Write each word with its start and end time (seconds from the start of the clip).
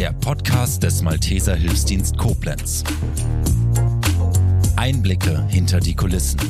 der 0.00 0.14
Podcast 0.14 0.82
des 0.82 1.02
Malteser 1.02 1.54
Hilfsdienst 1.54 2.16
Koblenz. 2.16 2.84
Einblicke 4.74 5.46
hinter 5.48 5.78
die 5.78 5.94
Kulissen. 5.94 6.40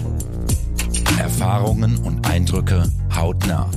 Erfahrungen 1.18 1.98
und 1.98 2.24
Eindrücke 2.28 2.88
hautnah. 3.12 3.68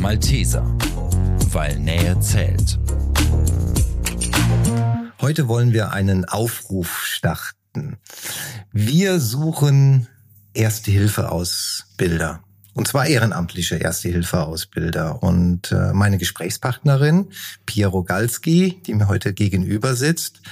Malteser, 0.00 0.64
weil 1.50 1.78
Nähe 1.78 2.18
zählt. 2.20 2.78
Heute 5.20 5.46
wollen 5.46 5.74
wir 5.74 5.92
einen 5.92 6.24
Aufruf 6.24 7.02
starten. 7.04 7.98
Wir 8.72 9.20
suchen 9.20 10.08
Erste-Hilfe-Ausbilder. 10.54 12.45
Und 12.76 12.86
zwar 12.86 13.06
ehrenamtliche 13.06 13.76
Erste-Hilfe-Ausbilder. 13.76 15.22
Und 15.22 15.72
äh, 15.72 15.94
meine 15.94 16.18
Gesprächspartnerin, 16.18 17.30
Pia 17.64 17.88
Rogalski, 17.88 18.82
die 18.86 18.92
mir 18.92 19.08
heute 19.08 19.32
gegenüber 19.32 19.96
sitzt, 19.96 20.42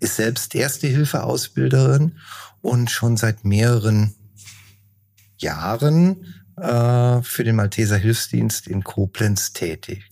ist 0.00 0.16
selbst 0.16 0.56
Erste-Hilfe-Ausbilderin 0.56 2.18
und 2.62 2.90
schon 2.90 3.16
seit 3.16 3.44
mehreren 3.44 4.16
Jahren 5.36 6.24
äh, 6.56 7.22
für 7.22 7.44
den 7.44 7.54
Malteser 7.54 7.96
Hilfsdienst 7.96 8.66
in 8.66 8.82
Koblenz 8.82 9.52
tätig. 9.52 10.02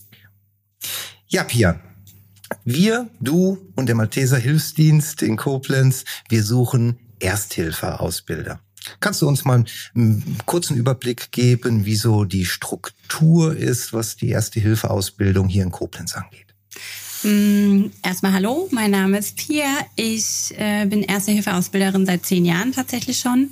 Ja, 1.27 1.43
Pia, 1.43 1.81
wir, 2.63 3.09
du 3.19 3.73
und 3.75 3.87
der 3.87 3.95
Malteser 3.95 4.37
Hilfsdienst 4.37 5.21
in 5.21 5.35
Koblenz, 5.35 6.05
wir 6.29 6.43
suchen 6.45 6.97
Ersthilfeausbilder. 7.19 8.61
Kannst 8.99 9.21
du 9.21 9.27
uns 9.27 9.45
mal 9.45 9.63
einen 9.95 10.37
kurzen 10.45 10.77
Überblick 10.77 11.31
geben, 11.31 11.85
wie 11.85 11.95
so 11.95 12.25
die 12.25 12.45
Struktur 12.45 13.55
ist, 13.55 13.93
was 13.93 14.15
die 14.15 14.29
Erste-Hilfe-Ausbildung 14.29 15.47
hier 15.47 15.63
in 15.63 15.71
Koblenz 15.71 16.15
angeht? 16.15 16.47
Mm, 17.23 17.85
erstmal 18.03 18.33
hallo, 18.33 18.67
mein 18.71 18.91
Name 18.91 19.17
ist 19.17 19.37
Pia. 19.37 19.65
Ich 19.95 20.53
äh, 20.57 20.85
bin 20.85 21.03
Erste-Hilfe-Ausbilderin 21.03 22.05
seit 22.05 22.25
zehn 22.25 22.45
Jahren 22.45 22.71
tatsächlich 22.73 23.19
schon. 23.19 23.51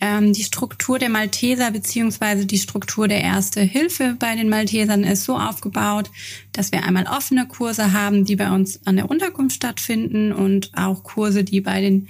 Ähm, 0.00 0.32
die 0.32 0.44
Struktur 0.44 0.98
der 0.98 1.08
Malteser 1.08 1.70
beziehungsweise 1.72 2.46
die 2.46 2.58
Struktur 2.58 3.08
der 3.08 3.20
Erste 3.20 3.60
Hilfe 3.60 4.16
bei 4.18 4.36
den 4.36 4.48
Maltesern 4.48 5.02
ist 5.02 5.24
so 5.24 5.36
aufgebaut, 5.36 6.10
dass 6.52 6.70
wir 6.70 6.84
einmal 6.84 7.06
offene 7.06 7.48
Kurse 7.48 7.92
haben, 7.92 8.24
die 8.24 8.36
bei 8.36 8.50
uns 8.50 8.80
an 8.86 8.96
der 8.96 9.10
Unterkunft 9.10 9.56
stattfinden 9.56 10.32
und 10.32 10.70
auch 10.76 11.02
Kurse, 11.02 11.42
die 11.42 11.60
bei 11.60 11.80
den 11.80 12.08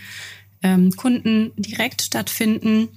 ähm, 0.62 0.92
Kunden 0.92 1.52
direkt 1.56 2.02
stattfinden. 2.02 2.88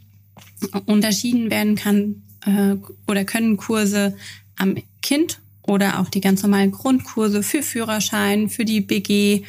Unterschieden 0.85 1.49
werden 1.49 1.75
kann 1.75 2.23
äh, 2.45 2.75
oder 3.07 3.25
können 3.25 3.57
Kurse 3.57 4.15
am 4.57 4.75
Kind 5.01 5.39
oder 5.63 5.99
auch 5.99 6.09
die 6.09 6.21
ganz 6.21 6.43
normalen 6.43 6.71
Grundkurse 6.71 7.43
für 7.43 7.63
Führerschein, 7.63 8.49
für 8.49 8.65
die 8.65 8.81
BG, 8.81 9.43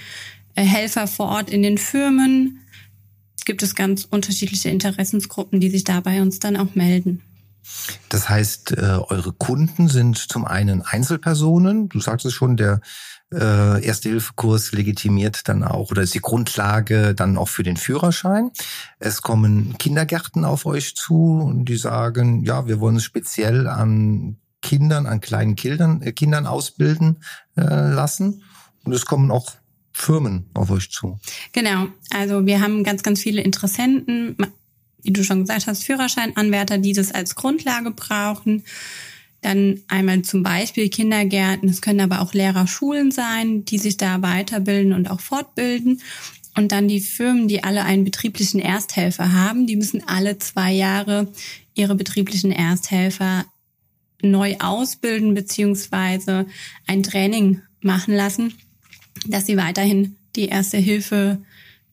äh, 0.55 0.63
Helfer 0.63 1.07
vor 1.07 1.29
Ort 1.29 1.51
in 1.51 1.63
den 1.63 1.79
Firmen, 1.79 2.61
gibt 3.45 3.63
es 3.63 3.75
ganz 3.75 4.07
unterschiedliche 4.09 4.69
Interessensgruppen, 4.69 5.61
die 5.61 5.71
sich 5.71 5.85
da 5.85 6.01
bei 6.01 6.23
uns 6.23 6.39
dann 6.39 6.57
auch 6.57 6.75
melden. 6.75 7.23
Das 8.09 8.29
heißt, 8.29 8.73
äh, 8.73 8.99
eure 9.09 9.33
Kunden 9.33 9.89
sind 9.89 10.17
zum 10.19 10.45
einen 10.45 10.83
Einzelpersonen. 10.83 11.89
Du 11.89 12.01
sagst 12.01 12.27
es 12.27 12.33
schon, 12.33 12.57
der 12.57 12.81
äh, 13.33 13.85
Erste-Hilfe-Kurs 13.85 14.73
legitimiert 14.73 15.49
dann 15.49 15.65
auch 15.65 15.91
oder 15.91 16.03
ist 16.03 16.15
die 16.15 16.21
Grundlage 16.21 17.15
dann 17.15 17.39
auch 17.39 17.49
für 17.49 17.63
den 17.63 17.77
Führerschein. 17.77 18.51
Es 18.99 19.23
kommen 19.23 19.77
Kindergärten 19.79 20.45
auf 20.45 20.67
euch 20.67 20.95
zu 20.97 21.41
und 21.41 21.65
die 21.65 21.77
sagen, 21.77 22.45
ja, 22.45 22.67
wir 22.67 22.81
wollen 22.81 22.97
es 22.97 23.05
speziell 23.05 23.67
an 23.67 24.37
Kindern, 24.61 25.07
an 25.07 25.21
kleinen 25.21 25.57
Kindern, 25.57 26.03
äh, 26.03 26.13
Kindern 26.13 26.47
ausbilden 26.47 27.23
äh, 27.57 27.63
lassen. 27.63 28.43
Und 28.85 28.93
es 28.93 29.07
kommen 29.07 29.31
auch 29.31 29.53
Firmen 29.93 30.51
auf 30.55 30.71
euch 30.71 30.91
zu? 30.91 31.19
Genau. 31.53 31.87
Also 32.11 32.47
wir 32.47 32.61
haben 32.61 32.83
ganz, 32.83 33.03
ganz 33.03 33.21
viele 33.21 33.43
Interessenten, 33.43 34.37
wie 35.03 35.13
du 35.13 35.25
schon 35.25 35.41
gesagt 35.41 35.67
hast, 35.67 35.85
Führerscheinanwärter, 35.85 36.79
die 36.79 36.93
das 36.93 37.13
als 37.13 37.35
Grundlage 37.35 37.91
brauchen. 37.91 38.65
Dann 39.41 39.81
einmal 39.89 40.23
zum 40.23 40.43
Beispiel 40.43 40.89
Kindergärten, 40.89 41.69
es 41.69 41.83
können 41.83 42.01
aber 42.01 42.21
auch 42.21 42.33
Lehrerschulen 42.33 43.11
sein, 43.11 43.65
die 43.65 43.79
sich 43.79 43.97
da 43.97 44.23
weiterbilden 44.23 44.93
und 44.93 45.11
auch 45.11 45.21
fortbilden. 45.21 46.01
Und 46.57 46.71
dann 46.71 46.87
die 46.87 47.01
Firmen, 47.01 47.49
die 47.49 47.65
alle 47.65 47.85
einen 47.85 48.05
betrieblichen 48.05 48.61
Ersthelfer 48.61 49.33
haben, 49.33 49.67
die 49.67 49.77
müssen 49.77 50.07
alle 50.07 50.39
zwei 50.39 50.73
Jahre 50.73 51.33
ihre 51.75 51.95
betrieblichen 51.95 52.53
Ersthelfer 52.53 53.47
neu 54.21 54.57
ausbilden 54.61 55.35
beziehungsweise 55.35 56.47
ein 56.87 57.03
Training 57.03 57.63
machen 57.81 58.15
lassen 58.15 58.55
dass 59.27 59.47
sie 59.47 59.57
weiterhin 59.57 60.17
die 60.37 60.47
erste 60.47 60.79
Hilfe 60.79 61.43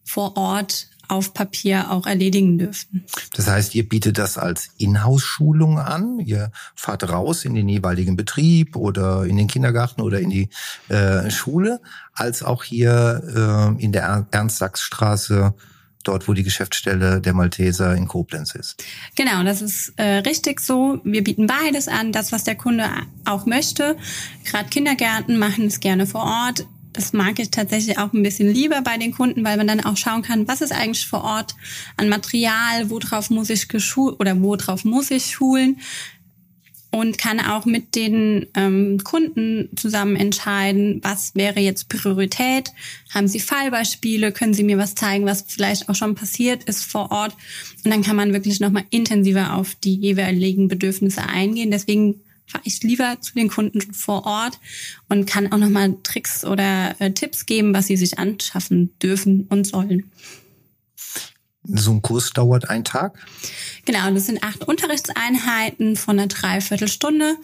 vor 0.03 0.37
Ort 0.37 0.87
auf 1.09 1.33
Papier 1.33 1.91
auch 1.91 2.05
erledigen 2.05 2.57
dürfen. 2.57 3.05
Das 3.35 3.47
heißt, 3.47 3.75
ihr 3.75 3.87
bietet 3.87 4.17
das 4.17 4.37
als 4.37 4.69
Inhouse-Schulung 4.77 5.79
an. 5.79 6.19
Ihr 6.19 6.51
fahrt 6.75 7.09
raus 7.09 7.45
in 7.45 7.55
den 7.55 7.67
jeweiligen 7.67 8.15
Betrieb 8.15 8.75
oder 8.75 9.25
in 9.25 9.35
den 9.35 9.47
Kindergarten 9.47 10.01
oder 10.01 10.19
in 10.19 10.29
die 10.29 10.49
äh, 10.87 11.29
Schule, 11.31 11.81
als 12.13 12.43
auch 12.43 12.63
hier 12.63 13.75
äh, 13.77 13.83
in 13.83 13.91
der 13.91 14.27
Ernst-Sachs-Straße 14.31 15.53
dort, 16.03 16.27
wo 16.27 16.33
die 16.33 16.43
Geschäftsstelle 16.43 17.21
der 17.21 17.33
Malteser 17.33 17.95
in 17.95 18.07
Koblenz 18.07 18.55
ist. 18.55 18.83
Genau, 19.15 19.43
das 19.43 19.61
ist 19.61 19.93
äh, 19.97 20.19
richtig 20.19 20.59
so. 20.59 21.01
Wir 21.03 21.23
bieten 21.23 21.47
beides 21.47 21.87
an, 21.87 22.11
das, 22.11 22.31
was 22.31 22.43
der 22.43 22.55
Kunde 22.55 22.89
auch 23.25 23.45
möchte. 23.45 23.97
Gerade 24.45 24.69
Kindergärten 24.69 25.37
machen 25.37 25.65
es 25.67 25.79
gerne 25.79 26.07
vor 26.07 26.23
Ort 26.23 26.65
das 26.99 27.13
mag 27.13 27.39
ich 27.39 27.49
tatsächlich 27.49 27.97
auch 27.97 28.11
ein 28.11 28.23
bisschen 28.23 28.53
lieber 28.53 28.81
bei 28.81 28.97
den 28.97 29.13
Kunden, 29.13 29.45
weil 29.45 29.55
man 29.55 29.67
dann 29.67 29.79
auch 29.79 29.95
schauen 29.95 30.21
kann, 30.21 30.49
was 30.49 30.59
ist 30.59 30.73
eigentlich 30.73 31.07
vor 31.07 31.23
Ort 31.23 31.55
an 31.95 32.09
Material, 32.09 32.89
worauf 32.89 33.29
muss 33.29 33.49
ich 33.49 33.69
geschult 33.69 34.19
oder 34.19 34.41
worauf 34.41 34.83
muss 34.83 35.09
ich 35.09 35.27
schulen 35.27 35.77
und 36.91 37.17
kann 37.17 37.39
auch 37.39 37.65
mit 37.65 37.95
den 37.95 38.47
ähm, 38.53 39.01
Kunden 39.01 39.69
zusammen 39.77 40.17
entscheiden, 40.17 40.99
was 41.01 41.35
wäre 41.35 41.61
jetzt 41.61 41.87
Priorität. 41.87 42.71
Haben 43.13 43.29
Sie 43.29 43.39
Fallbeispiele? 43.39 44.33
Können 44.33 44.53
Sie 44.53 44.63
mir 44.63 44.77
was 44.77 44.95
zeigen, 44.95 45.25
was 45.25 45.45
vielleicht 45.47 45.87
auch 45.87 45.95
schon 45.95 46.15
passiert 46.15 46.65
ist 46.65 46.83
vor 46.83 47.11
Ort? 47.11 47.33
Und 47.85 47.91
dann 47.91 48.03
kann 48.03 48.17
man 48.17 48.33
wirklich 48.33 48.59
nochmal 48.59 48.83
intensiver 48.89 49.53
auf 49.55 49.75
die 49.75 49.95
jeweiligen 49.95 50.67
Bedürfnisse 50.67 51.23
eingehen. 51.23 51.71
Deswegen 51.71 52.19
fahre 52.49 52.63
ich 52.65 52.81
lieber 52.83 53.17
zu 53.21 53.33
den 53.35 53.49
Kunden 53.49 53.93
vor 53.93 54.25
Ort 54.25 54.59
und 55.07 55.25
kann 55.25 55.51
auch 55.51 55.57
nochmal 55.57 55.95
Tricks 56.03 56.43
oder 56.43 56.95
äh, 56.99 57.11
Tipps 57.11 57.45
geben, 57.45 57.73
was 57.73 57.87
sie 57.87 57.97
sich 57.97 58.17
anschaffen 58.17 58.97
dürfen 58.99 59.45
und 59.49 59.67
sollen. 59.67 60.11
So 61.63 61.91
ein 61.91 62.01
Kurs 62.01 62.31
dauert 62.31 62.69
einen 62.69 62.83
Tag? 62.83 63.19
Genau, 63.85 64.11
das 64.11 64.25
sind 64.25 64.43
acht 64.43 64.67
Unterrichtseinheiten 64.67 65.95
von 65.95 66.17
einer 66.17 66.27
Dreiviertelstunde 66.27 67.35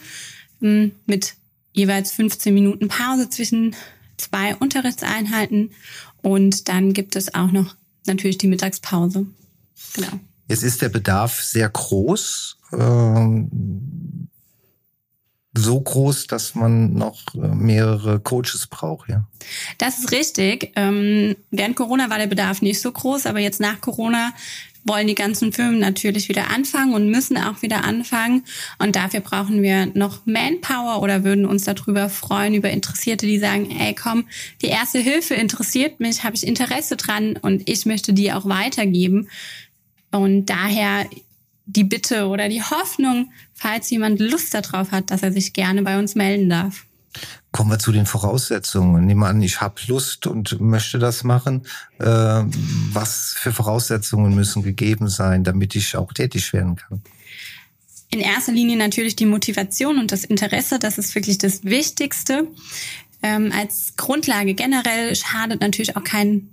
hm, 0.59 0.91
mit 1.05 1.35
jeweils 1.73 2.11
15 2.13 2.53
Minuten 2.53 2.87
Pause 2.87 3.29
zwischen 3.29 3.75
zwei 4.17 4.55
Unterrichtseinheiten 4.55 5.71
und 6.21 6.69
dann 6.69 6.93
gibt 6.93 7.15
es 7.15 7.35
auch 7.35 7.51
noch 7.51 7.75
natürlich 8.07 8.37
die 8.37 8.47
Mittagspause. 8.47 9.27
Genau. 9.93 10.19
Jetzt 10.47 10.63
ist 10.63 10.81
der 10.81 10.89
Bedarf 10.89 11.43
sehr 11.43 11.69
groß. 11.69 12.57
Ähm, 12.73 13.49
so 15.57 15.79
groß, 15.79 16.27
dass 16.27 16.55
man 16.55 16.93
noch 16.93 17.21
äh, 17.35 17.47
mehrere 17.47 18.19
Coaches 18.19 18.67
braucht, 18.67 19.09
ja. 19.09 19.25
Das 19.77 19.99
ist 19.99 20.11
richtig. 20.11 20.71
Ähm, 20.75 21.35
während 21.51 21.75
Corona 21.75 22.09
war 22.09 22.17
der 22.17 22.27
Bedarf 22.27 22.61
nicht 22.61 22.81
so 22.81 22.91
groß, 22.91 23.25
aber 23.25 23.39
jetzt 23.39 23.59
nach 23.59 23.79
Corona 23.81 24.33
wollen 24.85 25.07
die 25.07 25.15
ganzen 25.15 25.51
Firmen 25.51 25.79
natürlich 25.79 26.29
wieder 26.29 26.51
anfangen 26.51 26.93
und 26.93 27.09
müssen 27.09 27.37
auch 27.37 27.61
wieder 27.63 27.83
anfangen. 27.83 28.43
Und 28.77 28.95
dafür 28.95 29.19
brauchen 29.19 29.63
wir 29.63 29.87
noch 29.87 30.25
Manpower 30.25 31.01
oder 31.01 31.23
würden 31.23 31.45
uns 31.45 31.63
darüber 31.63 32.07
freuen, 32.07 32.53
über 32.53 32.69
Interessierte, 32.69 33.25
die 33.25 33.39
sagen, 33.39 33.71
ey 33.71 33.95
komm, 33.95 34.25
die 34.61 34.67
erste 34.67 34.99
Hilfe 34.99 35.33
interessiert 35.33 35.99
mich, 35.99 36.23
habe 36.23 36.35
ich 36.35 36.45
Interesse 36.45 36.97
dran 36.97 37.35
und 37.41 37.67
ich 37.67 37.85
möchte 37.85 38.13
die 38.13 38.31
auch 38.31 38.45
weitergeben. 38.45 39.27
Und 40.11 40.45
daher 40.45 41.05
die 41.65 41.83
Bitte 41.83 42.27
oder 42.27 42.49
die 42.49 42.61
Hoffnung, 42.61 43.31
falls 43.53 43.89
jemand 43.89 44.19
Lust 44.19 44.53
darauf 44.53 44.91
hat, 44.91 45.11
dass 45.11 45.23
er 45.23 45.31
sich 45.31 45.53
gerne 45.53 45.81
bei 45.81 45.97
uns 45.97 46.15
melden 46.15 46.49
darf. 46.49 46.85
Kommen 47.51 47.71
wir 47.71 47.79
zu 47.79 47.93
den 47.93 48.05
Voraussetzungen. 48.05 49.05
Nehmen 49.05 49.21
wir 49.21 49.27
an, 49.27 49.41
ich 49.41 49.61
habe 49.61 49.75
Lust 49.87 50.27
und 50.27 50.59
möchte 50.59 50.99
das 50.99 51.23
machen. 51.23 51.65
Äh, 51.99 52.05
was 52.05 53.33
für 53.37 53.53
Voraussetzungen 53.53 54.35
müssen 54.35 54.63
gegeben 54.63 55.07
sein, 55.07 55.43
damit 55.45 55.75
ich 55.75 55.95
auch 55.95 56.11
tätig 56.11 56.51
werden 56.51 56.75
kann? 56.75 57.01
In 58.09 58.19
erster 58.19 58.51
Linie 58.51 58.77
natürlich 58.77 59.15
die 59.15 59.25
Motivation 59.25 59.97
und 59.97 60.11
das 60.11 60.25
Interesse. 60.25 60.79
Das 60.79 60.97
ist 60.97 61.15
wirklich 61.15 61.37
das 61.37 61.63
Wichtigste. 61.63 62.47
Ähm, 63.23 63.51
als 63.55 63.93
Grundlage 63.95 64.53
generell 64.53 65.15
schadet 65.15 65.61
natürlich 65.61 65.95
auch 65.95 66.03
kein 66.03 66.49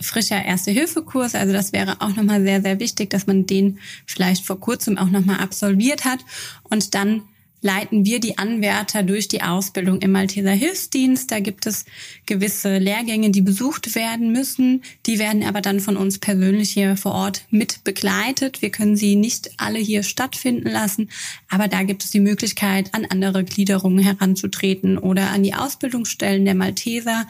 frischer 0.00 0.44
Erste-Hilfe-Kurs. 0.44 1.34
Also 1.34 1.52
das 1.52 1.72
wäre 1.72 2.00
auch 2.00 2.14
nochmal 2.16 2.42
sehr, 2.42 2.62
sehr 2.62 2.80
wichtig, 2.80 3.10
dass 3.10 3.26
man 3.26 3.46
den 3.46 3.78
vielleicht 4.06 4.44
vor 4.44 4.58
kurzem 4.60 4.98
auch 4.98 5.10
nochmal 5.10 5.38
absolviert 5.38 6.04
hat 6.04 6.20
und 6.64 6.94
dann 6.94 7.22
leiten 7.62 8.04
wir 8.04 8.20
die 8.20 8.38
Anwärter 8.38 9.02
durch 9.02 9.28
die 9.28 9.42
Ausbildung 9.42 10.00
im 10.00 10.12
Malteser 10.12 10.52
Hilfsdienst. 10.52 11.30
Da 11.30 11.40
gibt 11.40 11.66
es 11.66 11.84
gewisse 12.26 12.78
Lehrgänge, 12.78 13.30
die 13.30 13.42
besucht 13.42 13.94
werden 13.94 14.32
müssen. 14.32 14.82
Die 15.06 15.18
werden 15.18 15.44
aber 15.44 15.60
dann 15.60 15.80
von 15.80 15.96
uns 15.96 16.18
persönlich 16.18 16.70
hier 16.70 16.96
vor 16.96 17.12
Ort 17.12 17.44
mit 17.50 17.84
begleitet. 17.84 18.62
Wir 18.62 18.70
können 18.70 18.96
sie 18.96 19.16
nicht 19.16 19.50
alle 19.58 19.78
hier 19.78 20.02
stattfinden 20.02 20.70
lassen, 20.70 21.10
aber 21.48 21.68
da 21.68 21.82
gibt 21.82 22.04
es 22.04 22.10
die 22.10 22.20
Möglichkeit, 22.20 22.94
an 22.94 23.04
andere 23.04 23.44
Gliederungen 23.44 24.02
heranzutreten 24.02 24.96
oder 24.96 25.30
an 25.30 25.42
die 25.42 25.54
Ausbildungsstellen 25.54 26.44
der 26.44 26.54
Malteser. 26.54 27.26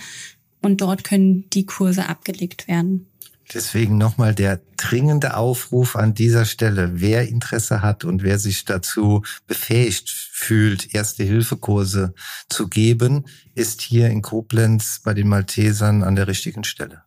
Und 0.60 0.80
dort 0.80 1.04
können 1.04 1.48
die 1.50 1.66
Kurse 1.66 2.08
abgelegt 2.08 2.68
werden. 2.68 3.06
Deswegen 3.52 3.98
nochmal 3.98 4.34
der 4.34 4.60
dringende 4.76 5.36
Aufruf 5.36 5.96
an 5.96 6.14
dieser 6.14 6.44
Stelle. 6.44 7.00
Wer 7.00 7.28
Interesse 7.28 7.82
hat 7.82 8.04
und 8.04 8.22
wer 8.22 8.38
sich 8.38 8.64
dazu 8.64 9.22
befähigt 9.46 10.08
fühlt, 10.08 10.94
Erste-Hilfe-Kurse 10.94 12.14
zu 12.48 12.68
geben, 12.68 13.24
ist 13.54 13.80
hier 13.80 14.08
in 14.08 14.22
Koblenz 14.22 15.00
bei 15.02 15.14
den 15.14 15.28
Maltesern 15.28 16.04
an 16.04 16.14
der 16.14 16.28
richtigen 16.28 16.62
Stelle. 16.62 17.02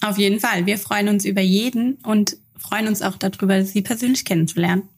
Auf 0.00 0.18
jeden 0.18 0.40
Fall. 0.40 0.66
Wir 0.66 0.78
freuen 0.78 1.08
uns 1.08 1.24
über 1.24 1.42
jeden 1.42 1.94
und 2.04 2.36
freuen 2.56 2.88
uns 2.88 3.02
auch 3.02 3.16
darüber, 3.16 3.62
Sie 3.64 3.82
persönlich 3.82 4.24
kennenzulernen. 4.24 4.88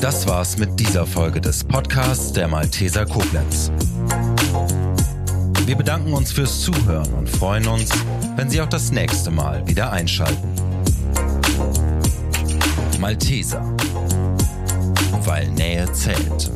Das 0.00 0.26
war's 0.26 0.58
mit 0.58 0.80
dieser 0.80 1.06
Folge 1.06 1.40
des 1.40 1.62
Podcasts 1.62 2.32
der 2.32 2.48
Malteser 2.48 3.06
Koblenz. 3.06 3.70
Wir 5.64 5.76
bedanken 5.76 6.12
uns 6.12 6.32
fürs 6.32 6.60
Zuhören 6.60 7.12
und 7.14 7.28
freuen 7.28 7.68
uns, 7.68 7.90
wenn 8.36 8.50
Sie 8.50 8.60
auch 8.60 8.68
das 8.68 8.90
nächste 8.90 9.30
Mal 9.30 9.66
wieder 9.66 9.92
einschalten. 9.92 10.48
Malteser, 12.98 13.62
weil 15.24 15.48
Nähe 15.50 15.90
zählt. 15.92 16.50